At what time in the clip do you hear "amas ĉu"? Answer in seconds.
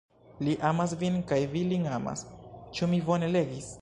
1.99-2.91